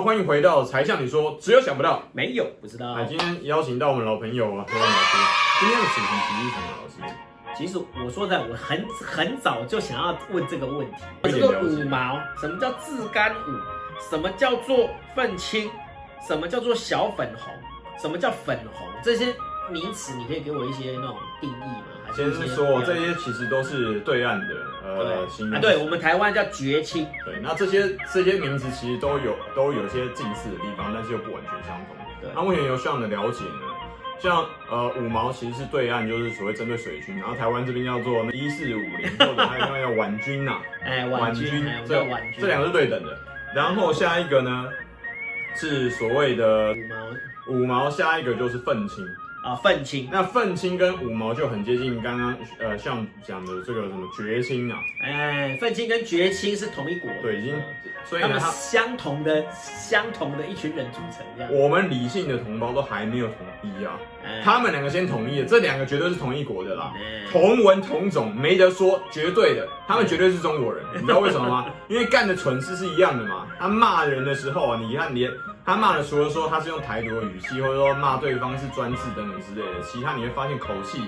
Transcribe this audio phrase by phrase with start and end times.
[0.00, 2.96] 欢迎回到柴 Sean 你说，只有想不到，没有不知道。
[3.04, 5.16] 今天邀请到我们老朋友啊，何老师。
[5.60, 6.66] 今天的主题其实是什么？
[6.80, 7.14] 老师，
[7.56, 10.96] 其实我说的我很很早就想要问这个问题。
[11.24, 12.18] 什么叫五毛？
[12.40, 14.10] 什么叫自干五？
[14.10, 15.70] 什么叫做愤青？
[16.26, 17.52] 什么叫做小粉红？
[18.00, 18.88] 什么叫粉红？
[19.02, 19.34] 这些
[19.72, 22.14] 名词你可以给我一些那种定义吗？
[22.14, 24.54] 先是说这些其实都是对岸的
[24.84, 25.50] 呃新。
[25.60, 27.06] 对，我们台湾叫绝青。
[27.24, 31.96] 对，那这些这些名词其实都有都有些近似的地方，但是又不完全相同。
[32.20, 33.72] 对，那目前有这样的了解呢？
[34.18, 43.18] 像呃五毛其实是对岸，就是所谓针对水军，然后台湾这边叫做一四五零，或者还有另外叫婉君呐， 哎婉君，这婉君，这两个是对等的。
[43.54, 44.68] 然后下一个呢
[45.56, 49.04] 是所谓的五毛，五毛下一个就是愤青。
[49.42, 57.54] 啊，愤青，那愤青跟五毛就很接近，刚刚呃像讲的这个什么绝青啊，哎，愤青跟绝青是同一国，对，已经，
[58.04, 61.52] 所以他们相同的相同的一群人组成这样。
[61.52, 63.98] 我们理性的同胞都还没有统一啊，
[64.44, 66.92] 他们两个先统一了，这两个绝对是同一国的啦，
[67.32, 71.66] 同文同种，没得说，绝对的，他们绝对是中国人，你知道为什么吗？
[71.88, 75.28] 因为干的蠢事是一样的嘛，他骂人的时候啊，你看连。
[75.64, 81.02] 他骂的除了说他是用台独的语气，或者说骂对方是专制等等之类的，其他你会发现口气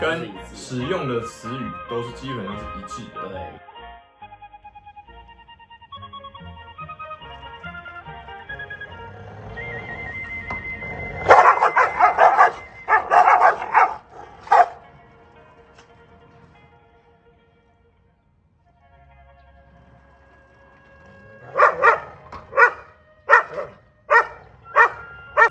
[0.00, 3.28] 跟使用的词语都是基本上是一致的。
[3.28, 3.65] 对。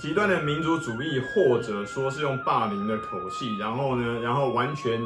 [0.06, 5.02] 极端的民族主义，或者说是用霸凌的口气，然后呢，然后完全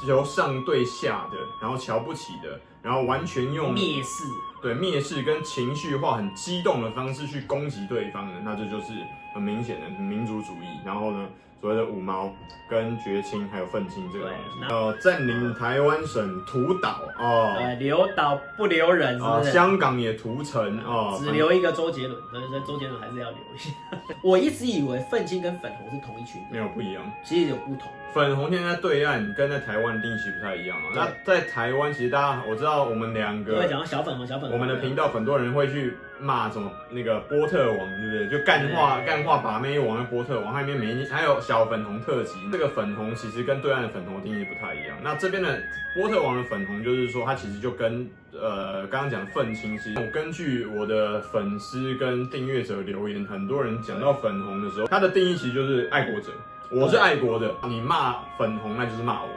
[0.00, 4.22] 是由上对下的，然后瞧不起的，然后完全用蔑视，
[4.62, 8.92] 对蔑视跟情绪化很激动的方式去攻击对方的，那这就是
[9.34, 10.86] 很明显的民族主义。
[10.86, 11.26] 然后呢，
[11.60, 12.30] 所谓的五毛
[12.68, 23.70] 跟绝青还有愤青这个东西，呃，占领台湾省屠岛哦，对，留岛不留人是不是，香港也屠城哦，只留一个周杰伦，所以说周杰伦还是要留一下。
[24.22, 27.90] 我一直以为愤青跟粉红是同一群，没有不一样，其实有不同。
[28.12, 30.84] 粉红现在在对岸跟在台湾定义不太一样啊。
[30.94, 38.38] 那在台湾，其实大家我知道我们两个会讲到小粉红，小粉红，我们的频道很多人会去骂什么那个波特王，对不对？
[38.38, 42.38] 就干话干话把妹王的波特王，它里面每还有小粉红特辑。
[42.50, 44.96] 这个粉红其实跟对岸的粉红定义不太一样。
[45.02, 45.60] 那这边的
[45.94, 56.30] 波特王的粉红，就是说它其实就跟呃刚刚讲的愤青是，我根据我的粉丝跟订阅者留言，很多人讲到粉红的时候，它的定义其实就是爱国者。
[56.70, 59.28] 我是爱国的，你骂粉红那就是骂我。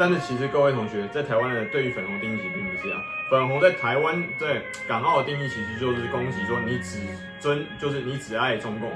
[0.00, 2.98] 但是其实各位同学在台湾的对于粉红定义并不是这样。
[3.30, 7.00] 粉红在台湾在港澳的定义其实就是攻击说你只
[7.38, 8.90] 尊就是你只爱中共，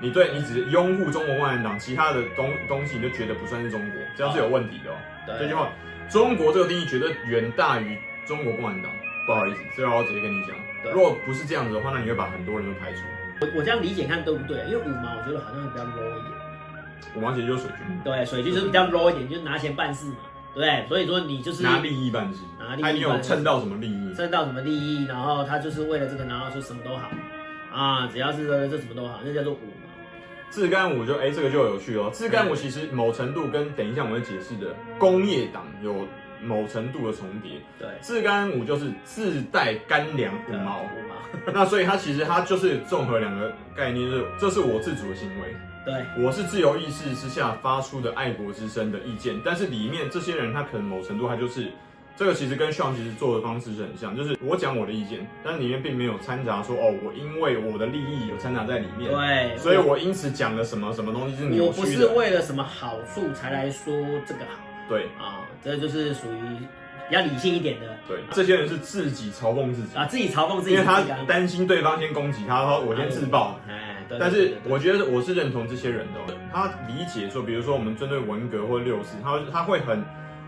[0.00, 4.96] 你对你只拥护中国共产党，其他的东东西你就觉得不算是中国，这样是有问题的哦。
[5.26, 5.70] 对这句话，
[6.08, 8.90] 中国这个定义绝对远大于中国共产党。
[9.26, 10.56] 不好意思，所以我要直接跟你讲，
[10.90, 13.02] 如果不是这样子的话，那你会把很多人都排除。
[13.42, 14.64] 我我这样理解看对不对？
[14.68, 16.32] 因为五毛我觉得好像会比较 low 一点。
[17.14, 20.16] 五毛钱就是水军，对，水军就是比较 low 一点，就是拿钱办事嘛，
[20.60, 20.86] 对？
[20.88, 24.14] 所以说你就是拿利益办事，拿利益办事，他有蹭到什么利益？
[24.14, 25.04] 蹭到什么利益？
[25.04, 27.10] 然后他就是为了这个，然后说什么都好
[27.72, 29.86] 啊，只要是说这什么都好，那叫做五毛。
[30.48, 32.08] 自干五就哎，这个就有趣哦。
[32.12, 36.06] 自干五其实某程度跟等一下我们会解释的工业党有
[36.46, 37.52] 某程度的重叠。
[37.78, 41.16] 对，自干五就是自带干粮五毛，五毛。
[41.52, 45.54] 那所以它其实它就是综合两个概念，就是这是我自主的行为。
[45.84, 51.68] 对，我是自由意识之下发出的爱国之声的意见，但是里面这些人他可能某程度他就是
[52.16, 63.92] 这个其实跟 Sean 其实做的方式是很像，就是我讲我的意见，但里面并没有掺杂说哦，我因为我的利益有掺杂在里面，对，所以我因此讲了什么什么东西是扭曲的，我不是为了什么好处才来说
[64.26, 65.04] 这个好，对。
[65.18, 66.66] 啊，这就是属于
[67.08, 69.96] 比较理性一点的，对，这些人是自己嘲讽自己。
[69.96, 73.92] 啊，自己嘲讽自己，因为他担心对方先攻击他，说我先自爆，哎。
[74.20, 76.20] 但是我觉得我是认同这些人的，
[76.52, 80.00] 他理解说，比如说我们针对文革或六四，他他会很，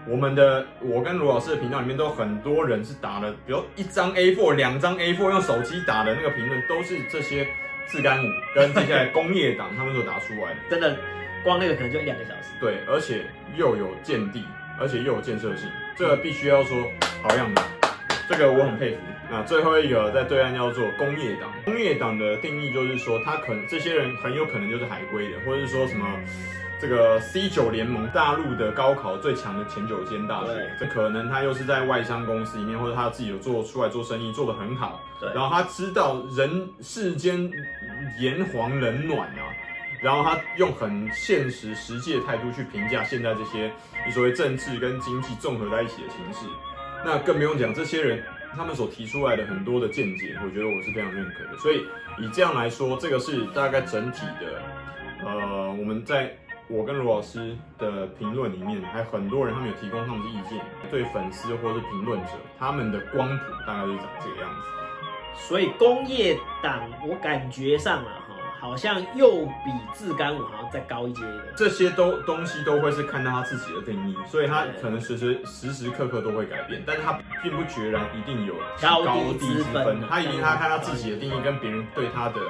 [0.07, 7.49] 我们的我跟罗老师的频道里面都有很多人是打了，比如一张 A4、两张 A4 用手机打的那个评论，都是这些
[7.87, 10.97] 自干五跟接下来工业党他们所打出来的， 真的，
[11.43, 12.51] 光那个可能就一两个小时。
[12.61, 13.27] 对，而且
[13.57, 14.45] 又有见地，
[14.79, 16.77] 而且又有建设性，这个必须要说
[17.23, 17.63] 好样的。
[18.29, 18.99] 这个我很佩服。
[19.31, 21.51] 那最后一个在对岸叫做工业党。
[21.65, 26.07] 工业党的定义就是说，他可能这些人很有可能就是海归的，或者是说什么
[26.81, 35.03] 这个 C 九联盟大陆的高考最强的前九间大学，这可能他又是在外商公司里面，或者他自己有做出来做生意，做得很好。
[35.21, 37.51] 对，然后他知道人世间
[38.21, 39.43] 炎黄冷暖啊，
[40.03, 43.71] 然后他用很现实实际的态度去评价现在这些
[44.07, 46.47] 你所谓政治跟经济综合在一起的形势。
[47.05, 48.23] 那更不用讲这些人
[48.57, 51.59] 他们所提出来的很多的见解，我觉得我是非常认可的。
[51.59, 51.87] 所以
[52.19, 54.63] 以这样来说，这个是大概整体的，
[55.25, 56.35] 呃，我们在。
[56.71, 65.49] 我跟罗老师的评论里面，还很多人他们有提供他们的意见，对粉丝或是评论者，他们的光谱大概是长这个样子。
[65.49, 68.28] 所以工业党，我感觉上啊，
[68.61, 71.53] 好像又比自干五好像再高一阶的。
[71.57, 82.41] 这些都东西都会是看到他自己的定义，所以他可能时时时时刻刻都会改变，但是他并不决然一定有高低之分，他一定他看他自己的定义跟别人对他的。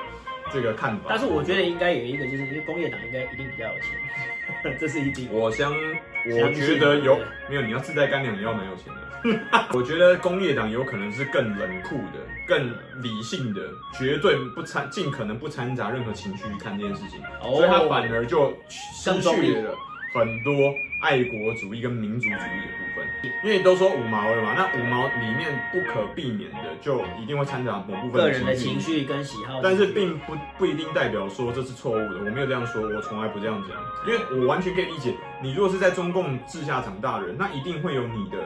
[0.51, 4.01] 这个看法，但是我觉得应该有一个，就是因为工业党应该一定比较有钱，
[4.79, 5.29] 这是一定。
[5.33, 7.19] 我相，我觉得有
[7.49, 7.63] 没有？
[7.63, 9.01] 你要自带干粮，你要蛮有钱的。
[9.75, 12.71] 我觉得工业党有可能是更冷酷的、更
[13.03, 13.61] 理性的，
[13.99, 19.75] 绝对不掺，尽可能不掺杂任何情绪去看这件事情，哦、所以他反而就失去了
[20.15, 20.73] 很多。
[21.01, 32.19] 爱国主义跟民族主义的部分，因为都说五毛了嘛，那五毛里面不可避免的就一定会掺杂某部分个人的情绪跟喜好，但是并不不一定代表说这是错误的。
[32.25, 38.39] 我没有这样说，我从来不这样讲，因为我完全可以理解，你如果是在中共治下长大的人，那一定会有你的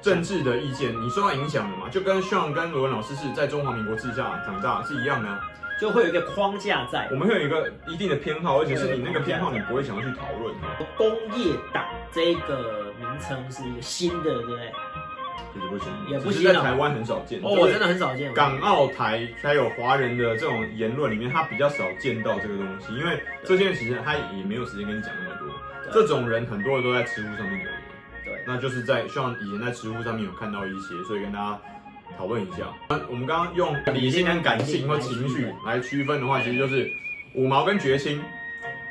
[0.00, 5.38] 政治的意见，你受到影响了嘛，就跟 Sean 跟罗文老师是在中华民国治下长大是一样的。
[5.80, 10.52] 就会有一个框架在，我们会有一个一定的偏好，而且是你那个偏好，你不会想要去讨论。
[10.96, 14.72] 工业党这个名称是一个新的，对不对？
[15.54, 17.40] 其实不行，也不行，在台湾很少见。
[17.42, 18.34] 哦，真的很少见。
[18.34, 25.48] 港澳台还有华人的这种言论里面，他比较少见到这个东西，因为这些人其实他也没有时间跟你讲那么多。
[25.92, 27.80] 这种人很多人都在知乎上面留言，
[28.24, 31.58] 对，那就是在像以前在知乎上面有看到一些，所以跟大家。
[32.16, 32.72] 讨论一下，
[33.08, 36.90] 我们刚刚用理性跟感性或情绪来区分的话，其实就是
[37.34, 38.20] 五毛跟绝亲，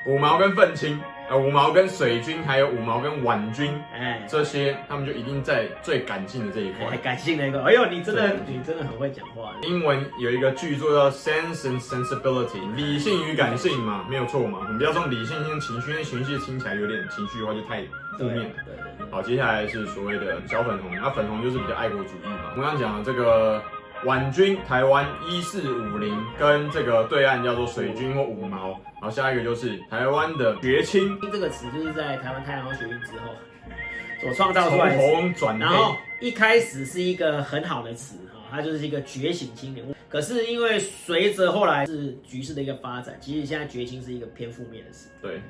[0.05, 0.99] 五毛跟愤青，
[1.29, 6.95] 呃，五毛跟水军，还有五毛跟婉君，哎，这些他们就一定在最感性的这一块。
[6.97, 9.51] 感性的一个，哎呦，你真的你真的很会讲话。
[9.63, 14.67] 英文有一个句作叫 Sense and Sensibility，理性与感性嘛，没有错嘛。
[14.71, 17.81] 你不要说理性跟情绪，因为情绪听起来有点情绪的话就太
[18.17, 18.43] 负面了。
[18.65, 18.75] 对。
[18.75, 22.51] 对好，接下来是所谓的小粉红，那粉红就是比较爱国主义嘛。
[22.55, 23.61] 我们刚刚讲的这个
[24.05, 28.69] 婉君，台湾一四五零，跟这个对岸叫做水军或五毛。
[28.99, 33.33] 然后下一个就是台湾的绝亲，这个词就是在台湾太阳花学运之后
[34.21, 34.97] 所创造出来的。
[34.97, 39.85] 从红转黑，然后一开始是一个很好的词哈，它就是一个觉醒青年。
[40.07, 45.09] 可是因为随着后来是局势的一个发展，其实现在绝亲是一个偏负面的词。
[45.21, 45.41] 对。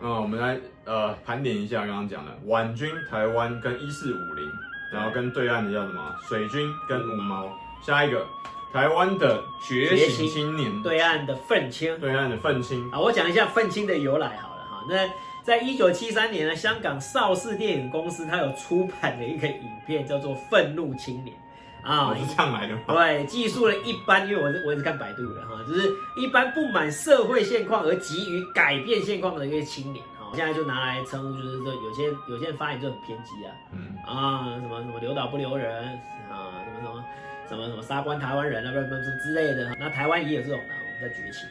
[0.00, 4.48] 嗯，我们来呃盘点一下刚刚讲的婉君台湾跟一四五零，
[4.92, 7.52] 然后跟对岸的叫什么水军跟五毛，
[7.82, 8.26] 下一个
[8.72, 14.84] 台湾的觉醒青年，对岸的愤青，对岸的愤青啊，我讲一下愤青的由来好了哈。
[14.88, 15.08] 那
[15.42, 21.34] 在一九七三年呢，香港邵氏电影公司它有出版的一个影片叫做《愤怒青年》。
[21.80, 22.80] 啊，是这样来的吗？
[22.88, 35.86] 对，记述了一般，因为我是我也是看百度的哈，就是一般不满社会现况而急于改变现况的一个青年哈，现在就拿来称呼，就是说有些有些人发言就很偏激啊，嗯啊，什么什么留岛不留人
[36.30, 37.02] 啊，什么什么
[37.48, 41.46] 什么什么杀光台湾人啊，不不不之类的，那台湾也有这种的，我们在崛起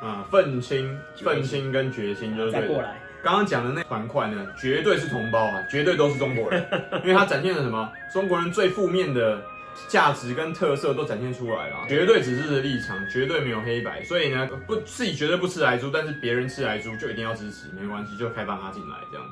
[0.00, 6.64] 啊，愤青、愤青跟决心就是再过来，刚刚讲的那团块呢，绝对是同胞啊，绝对都是中国人，
[7.02, 7.90] 因为它展现了什么？
[8.12, 9.42] 中国人最负面的。
[9.88, 19.26] 价值跟特色都展现出来了，绝对只是立场，绝对没有黑白，所以呢，不自己绝对不吃莱猪，但是别人吃莱猪就一定要支持，没关系，就开放他进来这样。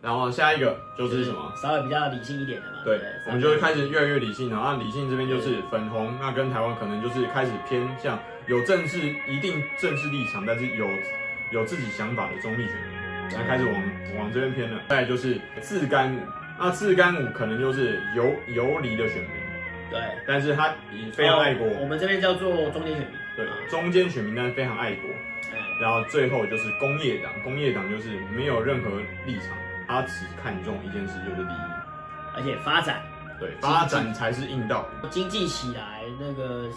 [0.00, 1.52] 然后下一个就是什么？
[1.60, 2.78] 稍微比较理性一点的嘛。
[2.84, 4.56] 对，我们就会开始越来越理性了。
[4.56, 10.88] 那理性这边就是粉红，那跟台湾可能就是开始偏向有政治一定政治立场，但是有
[11.50, 13.74] 有自己想法的中立选民，然后开始往
[14.18, 14.80] 往这边偏了。
[14.88, 16.20] 再就是自干五，
[16.58, 19.30] 那自干五可能就是游游离的选民。
[19.90, 21.66] 对，但是他也非常爱国。
[21.80, 23.08] 我们这边叫做中间选民。
[23.36, 25.10] 对，中间选民，但是非常爱国。
[25.80, 28.90] 然后最后就是工业党，工业党就是没有任何
[29.24, 29.56] 立场，
[29.88, 31.56] 他只看重一件事，就是利益，
[32.36, 33.02] 而且发展。
[33.40, 35.08] 对，发展才是硬道理。
[35.08, 36.68] 经济起来，那个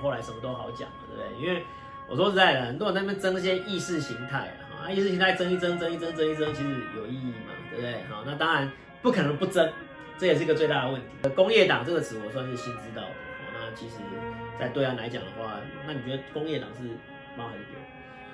[0.00, 1.38] 后来什么都好讲，对不对？
[1.40, 1.64] 因为
[2.06, 7.94] 我说实在的，很多人在那边争这些意识形态啊，意识形态争一争，争一争，争一争，其实有意义嘛，对不对？
[8.08, 8.70] 好，那当然
[9.02, 9.70] 不可能不争。
[10.18, 11.28] 这也是一个最大的问题。
[11.34, 13.08] 工业党这个词我算是新知道的。
[13.54, 13.96] 那其实，
[14.60, 16.84] 在对岸来讲的话，那你觉得工业党是
[17.36, 17.78] 猫还是狗？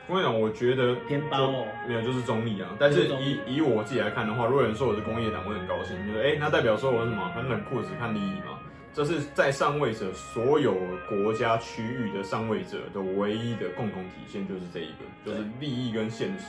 [0.09, 2.71] 工业党我觉得偏包哦，没有就是中立啊。
[2.81, 8.59] 但是以以我自己来看的话，如果有人说我是工业党，我很高兴，就是哎、欸，那代表说我是什么很冷酷，只看利益嘛。
[8.95, 10.75] 这是在上位者所有
[11.09, 16.47] 国家区域的上位者的唯一的共同体现，就是这一个，就是利益跟现实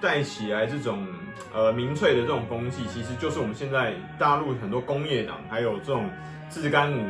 [0.00, 1.04] 带起来这种
[1.52, 6.08] 呃民粹的这种风气，其实就是我们现在大陆很多工业党还有这种
[6.48, 7.02] 自干五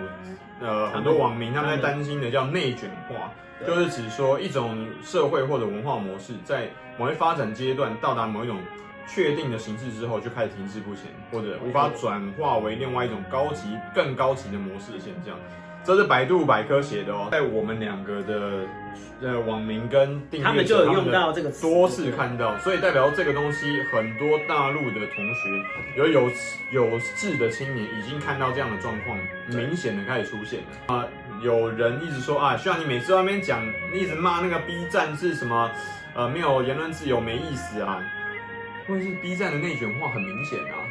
[0.60, 3.32] 呃很多网民他们在担心的叫内卷化，
[3.66, 8.58] 就是指说一种社会或者文化模式在某一发展阶段到达某一种。
[9.12, 15.34] 确定的形式之后，就开始停滞不前，或者无法转化为另外一种高级、更高级的模式的现象。
[15.84, 18.66] 这是百度百科写的哦，在我们两个的
[19.20, 25.48] 呃网民跟订阅他们就有用到这个词多次看到，所以代表这个东西，很多大陆的同学
[25.96, 26.30] 有有
[26.72, 29.18] 有志的青年已经看到这样的状况，
[29.48, 31.08] 明显的开始出现了啊、呃！
[31.42, 35.70] 有人一直说啊，需要你每次外面讲，你一直骂那个 B 站是什么
[36.14, 38.02] 呃没有言论自由，没意思啊。
[38.88, 40.82] 因为是 B 站的内卷化很明显啊，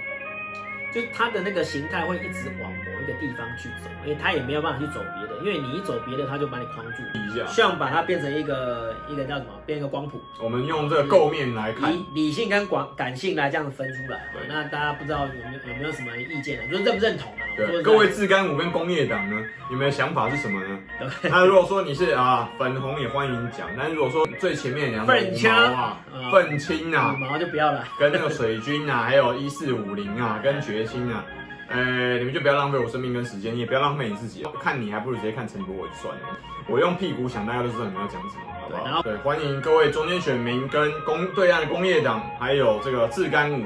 [0.93, 7.03] 就是它的那个形态会一直往某一个地方去走，因为他也没有办法去走别的，因为你一走别的，他就把你框住。
[7.13, 10.19] 一下，像把它变成一个一个叫什么，变一个光谱。
[10.41, 14.19] 我们用这个构面来看，理理性跟感感性来这样子分出来。
[14.47, 16.63] 那大家不知道有没有有没有什么意见呢？
[16.71, 17.43] 就是认不认同啊？
[17.55, 19.41] 对，各位自干五跟工业党呢，
[19.71, 20.79] 有没有想法是什么呢？
[21.23, 25.97] 那如果说你是啊粉红也欢迎讲，但是如果说最前面两个五毛啊、
[26.31, 31.23] 愤青啊，五毛就不要了，跟那个水军啊，还有一四五零啊，跟决心啊，
[31.69, 36.21] 呃，你们就不要浪费我生命跟时间，你也不要浪费你自己，看你还不如直接看陈柏伟算了。
[36.67, 39.01] 我用屁股想，大家都知道你们要讲什么，好不好？
[39.03, 43.63] 对，欢迎各位中间选民跟工对岸的工业党，还有这个自干五，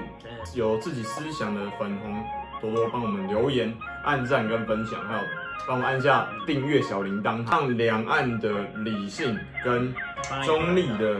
[0.53, 2.23] 有自己思想的粉红。
[2.61, 3.73] 多多帮我们留言、
[4.05, 5.23] 按赞跟分享，还有
[5.67, 8.49] 帮我们按下订阅小铃铛，让两岸的
[8.85, 9.93] 理性跟
[10.45, 11.17] 中立的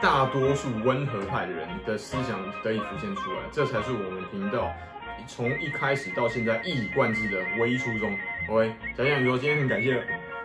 [0.00, 4.70] 大多数温和派的人的思想得以浮现出来，这才是我们频道
[5.27, 8.15] 从一开始到现在一以贯之的唯一初衷。
[8.49, 10.01] OK，讲讲说，今天很感谢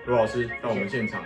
[0.07, 1.21] 罗老师到我们现场。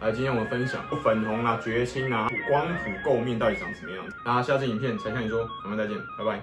[0.00, 4.14] 来，今天我们分享粉红啊、绝青啊、光谱构面到底长什么样子？
[4.24, 6.40] 那下次影片才向你说，我们再见，拜拜。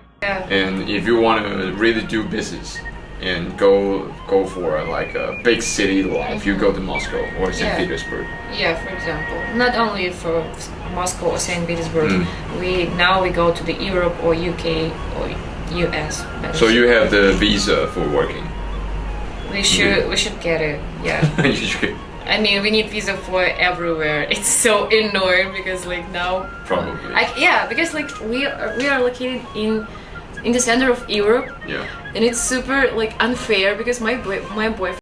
[0.49, 2.79] And if you want to really do business
[3.21, 7.77] and go go for like a big city life, you go to Moscow or St.
[7.77, 8.25] Petersburg.
[8.51, 10.43] Yeah, for example, not only for
[10.93, 11.65] Moscow or St.
[11.65, 12.25] Petersburg, mm.
[12.59, 15.29] we now we go to the Europe or UK or
[15.72, 16.24] US.
[16.58, 18.46] So you have the visa for working.
[19.50, 20.80] We should we should get it.
[21.02, 21.20] Yeah.
[22.26, 24.22] I mean, we need visa for everywhere.
[24.30, 26.46] It's so annoying because like now.
[26.64, 27.12] Probably.
[27.12, 29.86] I, yeah, because like we are, we are located in
[30.44, 31.50] in the center of Europe.
[31.66, 31.86] Yeah.
[32.14, 34.98] And it's super like unfair because my boy my boyfriend